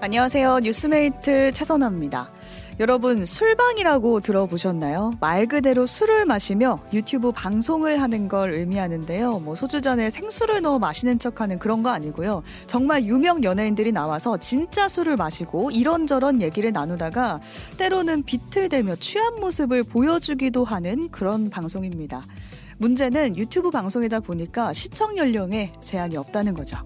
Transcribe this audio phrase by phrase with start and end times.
[0.00, 0.60] 안녕하세요.
[0.60, 2.30] 뉴스메이트 최선아입니다.
[2.78, 5.14] 여러분 술방이라고 들어보셨나요?
[5.18, 9.40] 말 그대로 술을 마시며 유튜브 방송을 하는 걸 의미하는데요.
[9.40, 12.44] 뭐 소주잔에 생수를 넣어 마시는 척하는 그런 거 아니고요.
[12.68, 17.40] 정말 유명 연예인들이 나와서 진짜 술을 마시고 이런저런 얘기를 나누다가
[17.76, 22.22] 때로는 비틀대며 취한 모습을 보여주기도 하는 그런 방송입니다.
[22.78, 26.78] 문제는 유튜브 방송이다 보니까 시청 연령에 제한이 없다는 거죠.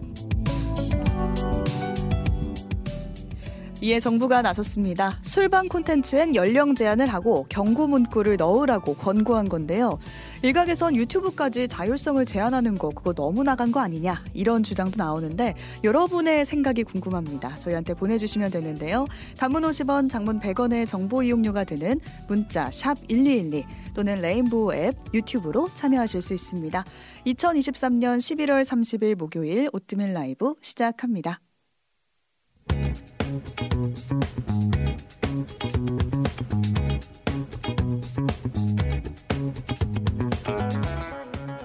[3.83, 5.19] 이에 정부가 나섰습니다.
[5.23, 9.99] 술방 콘텐츠엔 연령 제한을 하고 경고 문구를 넣으라고 권고한 건데요.
[10.45, 16.85] 일각에선 유튜브까지 자율성을 제한하는 거 그거 너무 나간 거 아니냐 이런 주장도 나오는데 여러분의 생각이
[16.85, 17.57] 궁금합니다.
[17.57, 19.09] 저희한테 보내주시면 되는데요.
[19.37, 23.65] 단문 50원, 장문 100원의 정보 이용료가 드는 문자 샵 #1212
[23.95, 26.85] 또는 레인보우 앱 유튜브로 참여하실 수 있습니다.
[27.27, 31.41] 2023년 11월 30일 목요일 오뜨밀 라이브 시작합니다.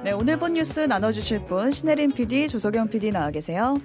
[0.03, 3.81] 네, 오늘 본 뉴스 나눠주실 분 신혜림 PD, 조석영 PD 나와 계세요.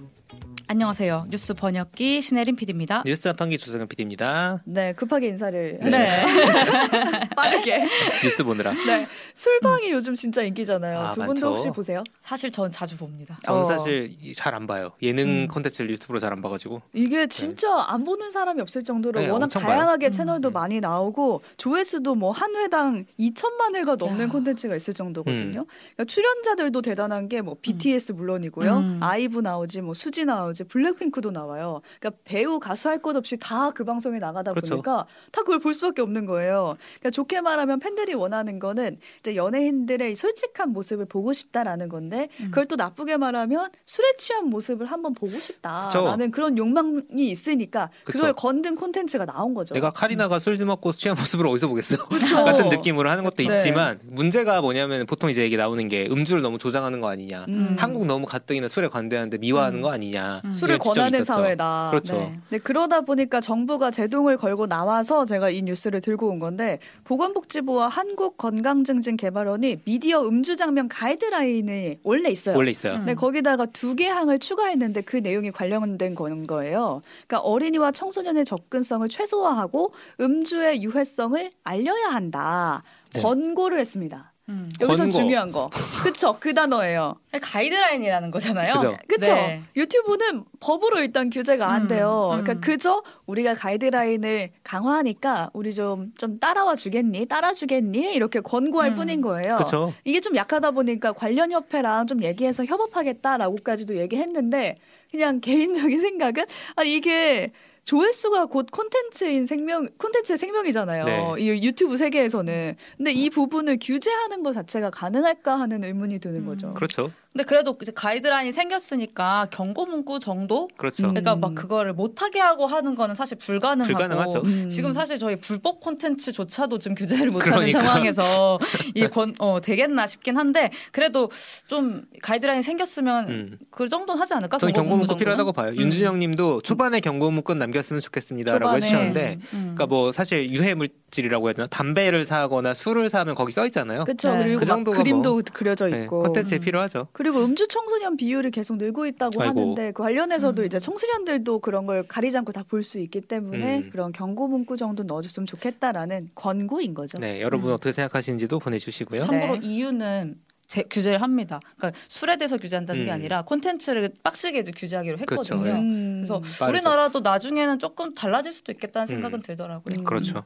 [0.73, 1.27] 안녕하세요.
[1.29, 3.03] 뉴스 번역기 신혜림 PD입니다.
[3.05, 4.63] 뉴스 한판기 조성현 PD입니다.
[4.65, 6.25] 네, 급하게 인사를 네.
[7.37, 7.87] 빠르게.
[8.25, 8.73] 뉴스 보느라.
[8.87, 10.99] 네, 술방이 요즘 진짜 인기잖아요.
[10.99, 11.47] 아, 두 분도 많죠.
[11.51, 12.03] 혹시 보세요?
[12.23, 13.39] 사실 전 자주 봅니다.
[13.45, 13.65] 저는 어.
[13.67, 14.93] 사실 잘 안 봐요.
[15.03, 15.49] 예능 음.
[15.49, 16.81] 콘텐츠를 유튜브로 잘 안 봐가지고.
[16.95, 20.17] 이게 진짜 안 보는 사람이 없을 정도로 네, 워낙 다양하게 봐요.
[20.17, 20.53] 채널도 음.
[20.55, 24.31] 많이 나오고 조회수도 뭐 한 회당 2천만 회가 넘는 야.
[24.31, 25.61] 콘텐츠가 있을 정도거든요.
[25.61, 25.67] 음.
[25.97, 28.99] 그러니까 출연자들도 대단한 게 뭐 BTS 물론이고요, 음.
[29.03, 31.81] 아이브 나오지, 뭐 수지 나오지, 블랙핑크도 나와요.
[32.01, 34.71] 그러니까 배우 가수 할 것 없이 다 그 방송에 나가다 그렇죠.
[34.75, 36.77] 보니까 다 그걸 볼 수밖에 없는 거예요.
[37.01, 42.47] 그러니까 좋게 말하면 팬들이 원하는 거는 이제 연예인들의 이 솔직한 모습을 보고 싶다라는 건데 음.
[42.47, 48.19] 그걸 또 나쁘게 말하면 술에 취한 모습을 한번 보고 싶다라는 그런 욕망이 있으니까 그쵸.
[48.19, 49.75] 그걸 건든 콘텐츠가 나온 거죠.
[49.75, 51.97] 내가 카리나가 술 먹고 취한 모습을 어디서 보겠어?
[52.09, 52.45] 그쵸.
[52.45, 53.57] 같은 느낌으로 하는 것도 네.
[53.57, 57.47] 있지만 문제가 뭐냐면 보통 이제 얘기 나오는 게 음주를 너무 조장하는 거 아니냐.
[57.49, 57.77] 음.
[57.79, 59.83] 한국 너무 가뜩이나 술에 관대한데 미화하는 음.
[59.83, 60.43] 거 아니냐.
[60.53, 60.55] 음.
[60.55, 61.25] 술을 지적이 권하는.
[61.25, 61.89] 사회다.
[61.91, 62.15] 그렇죠.
[62.15, 62.39] 네.
[62.51, 69.79] 네, 그러다 보니까 정부가 제동을 걸고 나와서 제가 이 뉴스를 들고 온 건데 보건복지부와 한국건강증진개발원이
[69.85, 72.57] 미디어 음주 장면 가이드라인이 원래 있어요.
[72.57, 72.95] 원래 있어요.
[72.95, 73.05] 음.
[73.07, 77.03] 네, 거기다가 두 개 항을 추가했는데 그 내용이 관련된 건 거예요.
[77.27, 82.83] 그러니까 어린이와 청소년의 접근성을 최소화하고 음주의 유해성을 알려야 한다.
[83.13, 83.21] 네.
[83.21, 84.32] 권고를 했습니다.
[84.49, 84.69] 음.
[84.81, 85.11] 여기서 권고.
[85.17, 85.71] 중요한 거.
[86.03, 86.37] 그쵸.
[86.41, 87.17] 그 단어예요.
[87.41, 88.75] 가이드라인이라는 거잖아요.
[88.75, 88.97] 그죠.
[89.07, 89.35] 그쵸.
[89.35, 89.63] 네.
[89.77, 92.31] 유튜브는 법으로 일단 규제가 안 음, 돼요.
[92.33, 92.43] 음.
[92.43, 97.27] 그러니까 그저 우리가 가이드라인을 강화하니까 우리 좀, 좀 따라와 주겠니?
[97.27, 98.13] 따라 주겠니?
[98.15, 98.95] 이렇게 권고할 음.
[98.95, 99.57] 뿐인 거예요.
[99.57, 99.95] 그렇죠.
[100.05, 104.77] 이게 좀 약하다 보니까 관련 협회랑 좀 얘기해서 협업하겠다라고까지도 얘기했는데
[105.11, 107.53] 그냥 개인적인 생각은 아 이게
[107.85, 111.05] 조회수가 곧 콘텐츠인 생명 콘텐츠의 생명이잖아요.
[111.05, 111.35] 네.
[111.39, 112.77] 이 유튜브 세계에서는.
[112.97, 116.47] 근데 이 부분을 규제하는 것 자체가 가능할까 하는 의문이 드는 음.
[116.47, 116.75] 거죠.
[116.75, 117.11] 그렇죠.
[117.33, 120.69] 근데 그래도 이제 가이드라인이 생겼으니까 경고 문구 정도?
[120.77, 121.05] 그렇죠.
[121.05, 121.09] 음.
[121.11, 124.43] 그러니까 막 그거를 못하게 하고 하는 거는 사실 불가능하고 불가능하죠.
[124.45, 124.69] 음.
[124.69, 127.81] 지금 사실 저희 불법 콘텐츠조차도 지금 규제를 못하는 그러니까.
[127.81, 128.59] 상황에서
[128.95, 131.31] 이권 어, 되겠나 싶긴 한데 그래도
[131.69, 133.59] 좀 가이드라인이 생겼으면 음.
[133.71, 134.59] 그 정도는 하지 않을까?
[134.59, 135.17] 저는 경고 문구?
[135.17, 135.71] 필요하다고 봐요.
[135.71, 135.77] 음.
[135.77, 138.77] 윤준영님도 초반에 경고 문구 남겼으면 좋겠습니다라고.
[138.77, 139.61] 해주셨는데, 음.
[139.75, 144.05] 그러니까 뭐 사실 유해 물질이라고 해야 되나 담배를 사거나 술을 사면 거기 써 있잖아요.
[144.05, 144.33] 그렇죠.
[144.33, 144.45] 네.
[144.45, 146.21] 그리고 그막 정도가 그림도 뭐, 그려져 네, 있고.
[146.25, 146.61] 콘텐츠에 음.
[146.61, 147.09] 필요하죠.
[147.13, 149.61] 그 리고 음주 청소년 비율이 계속 늘고 있다고 아이고.
[149.61, 150.67] 하는데 그 관련해서도 음.
[150.67, 153.91] 이제 청소년들도 그런 걸 가리지 않고 다 볼 수 있기 때문에 음.
[153.91, 157.19] 그런 경고 문구 정도 넣어줬으면 좋겠다라는 권고인 거죠.
[157.19, 157.75] 네, 여러분 음.
[157.75, 159.23] 어떻게 생각하시는지도 보내주시고요.
[159.23, 159.67] 참고로 네.
[159.67, 161.61] 이유는 제, 규제를 합니다.
[161.77, 163.15] 그러니까 술에 대해서 규제한다는 게 음.
[163.15, 165.55] 아니라 콘텐츠를 빡시게 이제 규제하기로 그렇죠.
[165.57, 165.75] 했거든요.
[165.75, 165.79] 네.
[165.79, 166.15] 음.
[166.25, 166.65] 그래서 빠르죠.
[166.71, 169.43] 우리나라도 나중에는 조금 달라질 수도 있겠다는 생각은 음.
[169.43, 169.97] 들더라고요.
[169.99, 170.05] 음.
[170.05, 170.45] 그렇죠.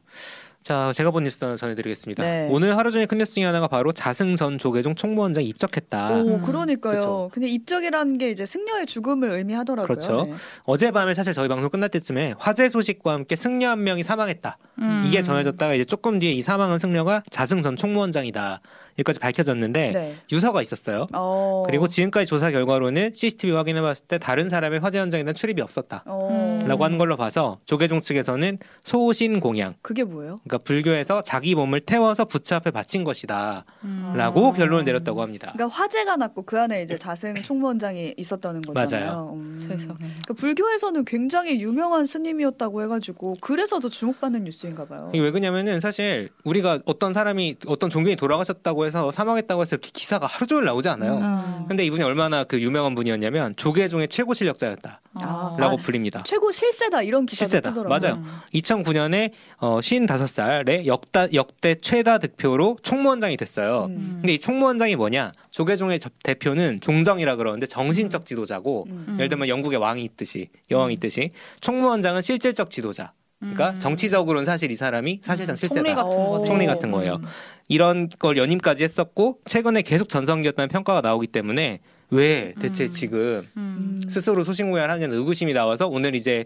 [0.66, 2.25] 자, 제가 본 뉴스 하나 전해드리겠습니다.
[2.25, 2.49] 네.
[2.50, 6.10] 오늘 하루 종일 큰 뉴스 중에 하나가 바로 자승 전 조계종 총무원장이 입적했다.
[6.10, 6.43] 오, 음.
[6.43, 6.99] 그러니까요.
[6.99, 7.31] 그쵸.
[7.32, 9.87] 근데 입적이라는 게 이제 승려의 죽음을 의미하더라고요.
[9.87, 10.25] 그렇죠.
[10.25, 10.34] 네.
[10.65, 14.58] 어젯밤에 사실 저희 방송 끝날 때쯤에 화재 소식과 함께 승려 한 명이 사망했다.
[14.81, 15.05] 음.
[15.06, 18.61] 이게 전해졌다가 이제 조금 뒤에 이 사망한 승려가 자승 전 총무원장이다.
[18.99, 20.17] 여기까지 밝혀졌는데 네.
[20.32, 21.06] 유서가 있었어요.
[21.12, 21.62] 어.
[21.67, 26.02] 그리고 지금까지 조사 결과로는 CCTV 확인해봤을 때 다른 사람의 화재 현장에 대한 출입이 없었다.
[26.06, 26.56] 어.
[26.66, 26.68] 음.
[26.68, 30.38] 라고 하는 걸로 봐서 조계종 측에서는 소신 공양, 그게 뭐예요?
[30.44, 33.64] 그러니까 불교에서 자기 몸을 태워서 부처 앞에 바친 것이다.
[33.84, 34.12] 음.
[34.16, 34.52] 라고 아.
[34.52, 35.52] 결론을 내렸다고 합니다.
[35.54, 39.06] 그러니까 화재가 났고 그 안에 이제 자승 총무원장이 있었다는 거잖아요.
[39.06, 39.32] 맞아요.
[39.34, 39.56] 음.
[39.58, 39.98] 세상에.
[39.98, 45.10] 그러니까 불교에서는 굉장히 유명한 스님이었다고 해가지고 그래서 더 주목받는 뉴스인가 봐요.
[45.12, 50.26] 이게 왜 그러냐면은 사실 우리가 어떤 사람이 어떤 종교인이 돌아가셨다고 해서 사망했다고 해서 이렇게 기사가
[50.26, 51.16] 하루 종일 나오지 않아요.
[51.16, 51.64] 음.
[51.68, 56.22] 근데 이분이 얼마나 그 유명한 분이었냐면 조계종의 최고 실력자였다라고 아, 불립니다.
[56.24, 57.70] 최고 실세다 이런 실세다.
[57.75, 57.99] 뜨더라고요.
[58.17, 58.25] 맞아요.
[58.55, 63.87] 2009년에 어, 55살에 역다, 역대 최다 득표로 총무원장이 됐어요.
[63.91, 64.19] 음.
[64.23, 65.32] 근데 이 총무원장이 뭐냐?
[65.50, 69.17] 조계종의 저- 대표는 종정이라 그러는데 정신적 지도자고 음.
[69.19, 73.12] 예를 들면 영국의 왕이 있듯이 여왕이 있듯이 총무원장은 실질적 지도자.
[73.38, 75.82] 그러니까 정치적으로는 사실 이 사람이 사실상 음, 실세다.
[75.82, 76.44] 총리 같은 오.
[76.47, 77.20] 총리 같은 거예요.
[77.69, 81.81] 이런 걸 연임까지 했었고 최근에 계속 전성기였다는 평가가 나오기 때문에
[82.11, 82.88] 왜 대체 음.
[82.88, 84.00] 지금 음.
[84.08, 86.44] 스스로 소신공연하는 의구심이 나와서 오늘 이제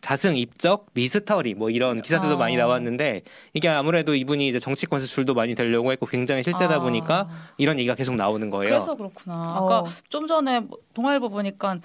[0.00, 2.38] 자승 입적 미스터리 뭐 이런 기사들도 아.
[2.38, 3.22] 많이 나왔는데
[3.52, 6.80] 이게 아무래도 이분이 이제 정치권에서 줄도 많이 되려고 했고 굉장히 실세다 아.
[6.80, 7.28] 보니까
[7.58, 8.70] 이런 얘기가 계속 나오는 거예요.
[8.70, 9.34] 그래서 그렇구나.
[9.34, 9.64] 어.
[9.64, 11.80] 아까 좀 전에 뭐 동아일보 보니까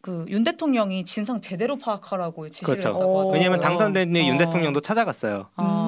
[0.00, 2.88] 그윤 대통령이 진상 제대로 파악하라고 지시를 그렇죠.
[2.88, 3.32] 했다고 하더라고요.
[3.34, 4.38] 왜냐하면 당선된 뒤에 윤 어.
[4.38, 5.48] 대통령도 찾아갔어요.
[5.56, 5.81] 아.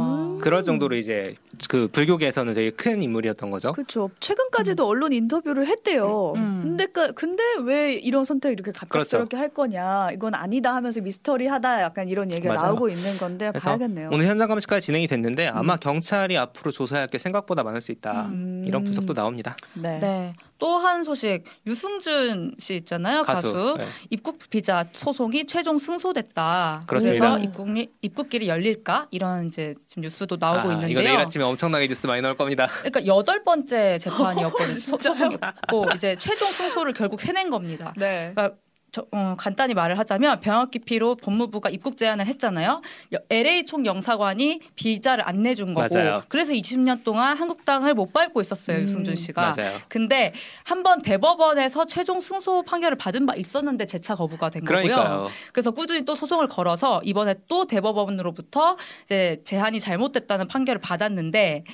[0.44, 1.34] 그럴 정도로 이제
[1.70, 3.72] 그 불교계에서는 되게 큰 인물이었던 거죠.
[3.72, 4.10] 그렇죠.
[4.20, 6.34] 최근까지도 언론 인터뷰를 했대요.
[6.36, 6.60] 음.
[6.62, 10.10] 근데 까- 근데 왜 이런 선택 이렇게 갑작스럽게 할 거냐?
[10.12, 12.66] 이건 아니다 하면서 미스터리하다 약간 이런 얘기가 맞아요.
[12.72, 14.10] 나오고 있는 건데 봐야겠네요.
[14.12, 18.26] 오늘 현장 감식까지 진행이 됐는데 아마 경찰이 앞으로 조사할 게 생각보다 많을 수 있다.
[18.26, 18.64] 음.
[18.66, 19.56] 이런 분석도 나옵니다.
[19.72, 19.98] 네.
[20.00, 20.34] 네.
[20.58, 23.74] 또 한 소식 유승준 씨 있잖아요 가수, 가수.
[23.78, 23.86] 네.
[24.10, 26.84] 입국 비자 소송이 최종 승소됐다.
[26.86, 27.18] 그렇습니다.
[27.18, 30.90] 그래서 입국리, 입국길이 열릴까 이런 이제 지금 뉴스도 나오고 아, 있는데요.
[30.90, 32.66] 이거 내일 아침에 엄청나게 뉴스 많이 나올 겁니다.
[32.84, 34.74] 그러니까 여덟 번째 재판이었거든요.
[34.80, 35.14] 소- 진짜요?
[35.14, 37.92] 소송이었고 이제 최종 승소를 결국 해낸 겁니다.
[37.96, 38.32] 네.
[38.34, 38.56] 그러니까
[38.94, 42.80] 저, 어, 간단히 말을 하자면 병역 기피로 법무부가 입국 제한을 했잖아요.
[43.12, 46.22] 여- LA 총 영사관이 비자를 안 내준 거고 맞아요.
[46.28, 49.54] 그래서 20년 동안 한국 땅을 못 밟고 있었어요 음, 유승준 씨가.
[49.56, 49.78] 맞아요.
[49.88, 50.32] 근데
[50.62, 54.82] 한 번 대법원에서 최종 승소 판결을 받은 바 있었는데 재차 거부가 된 거고요.
[54.82, 55.28] 그러니까요.
[55.52, 58.76] 그래서 꾸준히 또 소송을 걸어서 이번에 또 대법원으로부터
[59.06, 61.64] 이제 제한이 잘못됐다는 판결을 받았는데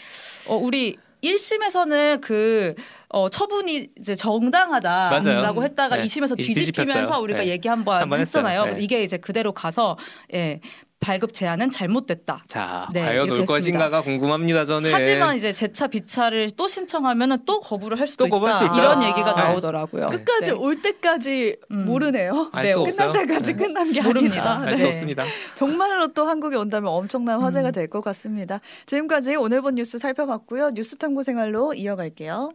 [0.46, 2.74] 어, 우리 1심에서는 그
[3.12, 5.62] 어, 처분이 이제 정당하다라고 맞아요.
[5.62, 6.02] 했다가 네.
[6.04, 7.22] 2심에서 이- 뒤집히면서 뒤집혔어요.
[7.22, 7.48] 우리가 네.
[7.48, 8.66] 얘기 한번 한번 했잖아요.
[8.66, 8.76] 네.
[8.80, 9.96] 이게 이제 그대로 가서
[10.32, 10.60] 예,
[11.00, 12.44] 발급 제한은 잘못됐다.
[12.46, 13.44] 자, 네, 과연 올.
[13.46, 14.64] 것인가가 궁금합니다.
[14.66, 14.92] 저는.
[14.92, 18.68] 하지만 이제 재차 비차를 또 신청하면은 또 거부를 할 수도 또 거부할 있다.
[18.68, 18.92] 수도 있어요.
[18.92, 19.44] 이런 얘기가 아.
[19.44, 20.08] 나오더라고요.
[20.10, 20.56] 끝까지 네.
[20.56, 21.86] 올 때까지 음.
[21.86, 22.50] 모르네요.
[22.52, 23.12] 알 네, 수 끝날 없어요.
[23.26, 23.64] 때까지 네.
[23.64, 24.50] 끝난 게 모릅니다.
[24.56, 24.66] 아니다.
[24.68, 24.88] 알수 네.
[24.88, 25.24] 없습니다.
[25.56, 27.72] 정말로 또 한국에 온다면 엄청난 화제가 음.
[27.72, 28.60] 될것 같습니다.
[28.86, 30.70] 지금까지 오늘 본 뉴스 살펴봤고요.
[30.74, 32.50] 뉴스 탐구 생활로 이어갈게요.